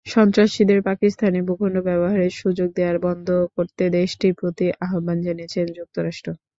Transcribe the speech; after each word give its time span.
সন্ত্রাসীদের 0.07 0.79
পাকিস্তানের 0.87 1.47
ভূখণ্ড 1.47 1.77
ব্যবহারের 1.87 2.31
সুযোগ 2.41 2.69
দেওয়া 2.71 3.03
বন্ধ 3.05 3.27
করতে 3.55 3.83
দেশটির 3.97 4.33
প্রতি 4.39 4.65
আহ্বান 4.85 5.17
জানিয়েছে 5.25 5.59
যুক্তরাষ্ট্র। 5.77 6.27